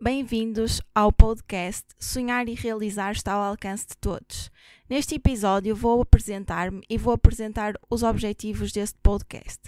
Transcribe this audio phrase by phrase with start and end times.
[0.00, 4.48] bem-vindos ao podcast Sonhar e Realizar está ao alcance de todos.
[4.88, 9.58] Neste episódio vou apresentar-me e vou apresentar os objetivos deste podcast.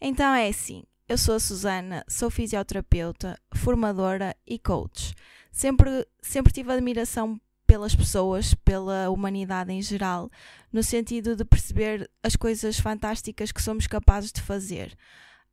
[0.00, 5.12] Então é assim, eu sou a Susana, sou fisioterapeuta, formadora e coach.
[5.50, 10.30] Sempre, sempre tive admiração pelas pessoas, pela humanidade em geral,
[10.72, 14.96] no sentido de perceber as coisas fantásticas que somos capazes de fazer.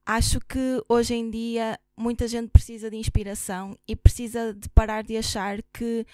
[0.06, 5.16] Acho que hoje em dia muita gente precisa de inspiração e precisa de parar de
[5.16, 6.06] achar que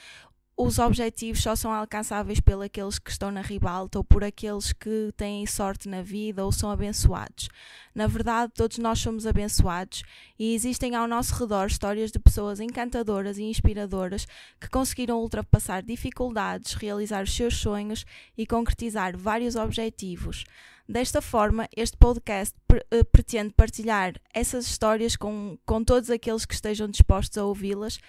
[0.59, 5.13] os objetivos só são alcançáveis por aqueles que estão na ribalta ou por aqueles que
[5.15, 7.47] têm sorte na vida ou são abençoados.
[7.93, 10.01] Na verdade, todos nós somos abençoados
[10.37, 14.25] e existem ao nosso redor histórias de pessoas encantadoras e inspiradoras
[14.59, 18.03] que conseguiram ultrapassar dificuldades, realizar os seus sonhos
[18.35, 20.43] e concretizar vários objetivos.
[20.89, 22.55] Desta forma, este podcast
[22.91, 27.99] eh, pretende partilhar essas histórias com, com todos aqueles que estejam dispostos a ouvi-las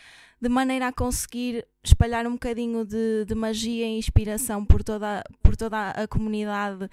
[0.40, 5.56] de maneira a conseguir espalhar um bocadinho de, de magia e inspiração por toda, por
[5.56, 6.88] toda a comunidade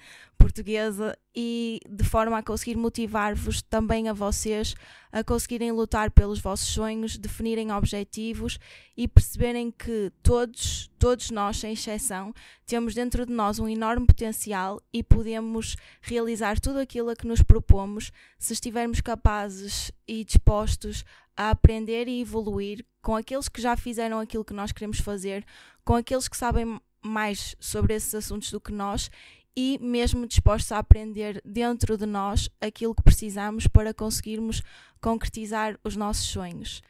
[0.46, 4.76] portuguesa e de forma a conseguir motivar-vos também a vocês
[5.10, 8.58] a conseguirem lutar pelos vossos sonhos, definirem objetivos
[8.96, 12.32] e perceberem que todos, todos nós, sem exceção,
[12.64, 17.42] temos dentro de nós um enorme potencial e podemos realizar tudo aquilo a que nos
[17.42, 21.04] propomos se estivermos capazes e dispostos
[21.36, 25.44] a aprender e evoluir com aqueles que já fizeram aquilo que nós queremos fazer,
[25.84, 29.10] com aqueles que sabem mais sobre esses assuntos do que nós
[29.56, 34.62] e mesmo dispostos a aprender dentro de nós aquilo que precisamos para conseguirmos
[35.00, 36.82] concretizar os nossos sonhos.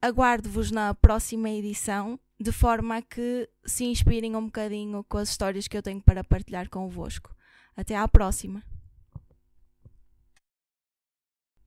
[0.00, 5.68] Aguardo-vos na próxima edição, de forma a que se inspirem um bocadinho com as histórias
[5.68, 7.34] que eu tenho para partilhar convosco.
[7.76, 8.62] Até à próxima!